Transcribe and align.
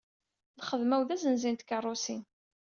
Lxedma-w 0.59 1.01
d 1.07 1.09
azenzi 1.15 1.49
n 1.51 1.55
tkeṛṛusin. 1.55 2.21